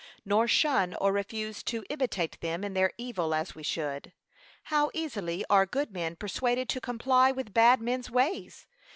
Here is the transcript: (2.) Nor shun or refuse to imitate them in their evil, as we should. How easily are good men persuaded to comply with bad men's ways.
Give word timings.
(2.) 0.23 0.23
Nor 0.25 0.47
shun 0.47 0.95
or 0.95 1.11
refuse 1.13 1.61
to 1.61 1.85
imitate 1.87 2.41
them 2.41 2.63
in 2.63 2.73
their 2.73 2.91
evil, 2.97 3.35
as 3.35 3.53
we 3.53 3.61
should. 3.61 4.11
How 4.63 4.89
easily 4.95 5.45
are 5.47 5.67
good 5.67 5.91
men 5.91 6.15
persuaded 6.15 6.67
to 6.69 6.81
comply 6.81 7.31
with 7.31 7.53
bad 7.53 7.79
men's 7.79 8.09
ways. 8.09 8.65